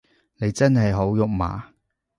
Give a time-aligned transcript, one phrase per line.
[0.37, 1.69] 你真係好肉麻